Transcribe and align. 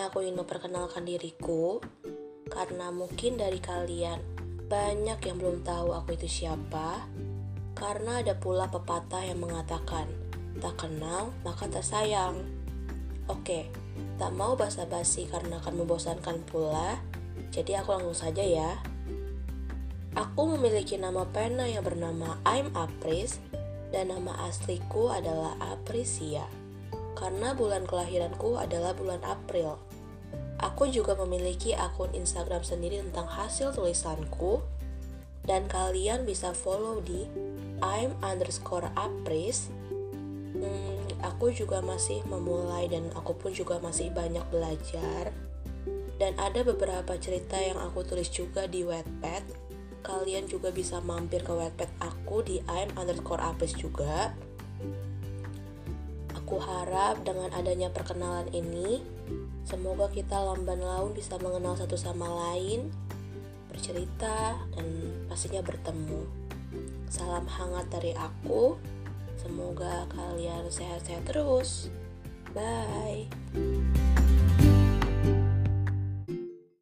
Sebelumnya 0.00 0.08
aku 0.08 0.24
ingin 0.24 0.40
memperkenalkan 0.40 1.04
diriku 1.04 1.76
karena 2.48 2.88
mungkin 2.88 3.36
dari 3.36 3.60
kalian 3.60 4.16
banyak 4.64 5.20
yang 5.28 5.36
belum 5.36 5.60
tahu 5.60 5.92
aku 5.92 6.16
itu 6.16 6.24
siapa. 6.24 7.04
Karena 7.76 8.24
ada 8.24 8.32
pula 8.32 8.72
pepatah 8.72 9.20
yang 9.20 9.44
mengatakan, 9.44 10.08
tak 10.56 10.80
kenal 10.80 11.36
maka 11.44 11.68
tak 11.68 11.84
sayang. 11.84 12.48
Oke, 13.28 13.68
tak 14.16 14.32
mau 14.32 14.56
basa-basi 14.56 15.28
karena 15.28 15.60
akan 15.60 15.84
membosankan 15.84 16.48
pula. 16.48 16.96
Jadi 17.52 17.76
aku 17.76 17.92
langsung 17.92 18.16
saja 18.16 18.40
ya. 18.40 18.80
Aku 20.16 20.48
memiliki 20.56 20.96
nama 20.96 21.28
pena 21.28 21.68
yang 21.68 21.84
bernama 21.84 22.40
I'm 22.48 22.72
Apris 22.72 23.36
dan 23.92 24.08
nama 24.08 24.48
asliku 24.48 25.12
adalah 25.12 25.60
Aprisia 25.60 26.59
karena 27.18 27.54
bulan 27.54 27.86
kelahiranku 27.86 28.58
adalah 28.58 28.94
bulan 28.94 29.20
April. 29.26 29.78
Aku 30.60 30.92
juga 30.92 31.16
memiliki 31.16 31.72
akun 31.72 32.12
Instagram 32.12 32.60
sendiri 32.60 33.00
tentang 33.00 33.24
hasil 33.24 33.72
tulisanku 33.72 34.60
dan 35.48 35.64
kalian 35.72 36.28
bisa 36.28 36.52
follow 36.52 37.00
di 37.00 37.24
I'm 37.80 38.12
underscore 38.20 38.92
Apris. 38.92 39.72
Hmm, 40.52 41.00
aku 41.24 41.48
juga 41.56 41.80
masih 41.80 42.20
memulai 42.28 42.92
dan 42.92 43.08
aku 43.16 43.32
pun 43.32 43.56
juga 43.56 43.80
masih 43.80 44.12
banyak 44.12 44.44
belajar. 44.52 45.32
Dan 46.20 46.36
ada 46.36 46.60
beberapa 46.60 47.16
cerita 47.16 47.56
yang 47.56 47.80
aku 47.80 48.04
tulis 48.04 48.28
juga 48.28 48.68
di 48.68 48.84
Wattpad. 48.84 49.72
Kalian 50.04 50.44
juga 50.44 50.68
bisa 50.68 51.00
mampir 51.00 51.40
ke 51.40 51.52
Wattpad 51.56 51.88
aku 52.04 52.44
di 52.44 52.60
I'm 52.68 52.92
underscore 53.00 53.40
Apris 53.40 53.72
juga. 53.72 54.36
Aku 56.50 56.58
harap 56.66 57.22
dengan 57.22 57.46
adanya 57.54 57.94
perkenalan 57.94 58.50
ini, 58.50 59.06
semoga 59.62 60.10
kita 60.10 60.34
lamban 60.34 60.82
laun 60.82 61.14
bisa 61.14 61.38
mengenal 61.38 61.78
satu 61.78 61.94
sama 61.94 62.26
lain, 62.26 62.90
bercerita, 63.70 64.58
dan 64.74 65.14
pastinya 65.30 65.62
bertemu. 65.62 66.26
Salam 67.06 67.46
hangat 67.46 67.86
dari 67.94 68.18
aku. 68.18 68.74
Semoga 69.38 70.10
kalian 70.10 70.66
sehat-sehat 70.66 71.22
terus. 71.30 71.86
Bye. 72.50 73.30